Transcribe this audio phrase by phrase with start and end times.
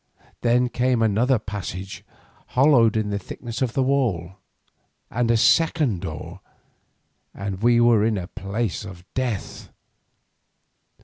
[0.41, 2.03] Then came another passage
[2.57, 4.37] hollowed in the thickness of the wall,
[5.11, 6.39] and a second door,
[7.35, 9.69] and we were in the place of death.